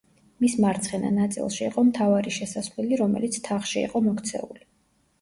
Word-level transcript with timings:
მის 0.45 0.53
მარცხენა 0.63 1.11
ნაწილში 1.17 1.61
იყო 1.67 1.85
მთავარი 1.91 2.35
შესასვლელი, 2.41 3.01
რომელიც 3.05 3.41
თაღში 3.51 3.81
იყო 3.89 4.07
მოქცეული. 4.11 4.69